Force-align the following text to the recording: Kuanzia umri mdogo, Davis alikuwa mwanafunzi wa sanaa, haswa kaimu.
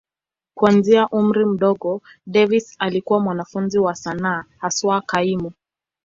Kuanzia 0.55 1.07
umri 1.09 1.45
mdogo, 1.45 2.01
Davis 2.27 2.75
alikuwa 2.79 3.19
mwanafunzi 3.19 3.79
wa 3.79 3.95
sanaa, 3.95 4.45
haswa 4.57 5.01
kaimu. 5.01 5.51